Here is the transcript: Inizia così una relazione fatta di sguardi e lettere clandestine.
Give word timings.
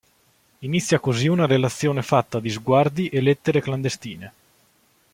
Inizia 0.61 0.99
così 0.99 1.27
una 1.27 1.45
relazione 1.45 2.01
fatta 2.01 2.39
di 2.39 2.49
sguardi 2.49 3.07
e 3.09 3.21
lettere 3.21 3.61
clandestine. 3.61 4.33